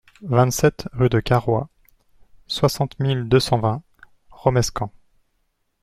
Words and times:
vingt-sept 0.23 0.89
rue 0.93 1.09
de 1.09 1.19
Carroix, 1.19 1.69
soixante 2.47 2.99
mille 2.99 3.29
deux 3.29 3.39
cent 3.39 3.59
vingt 3.59 3.83
Romescamps 4.31 4.91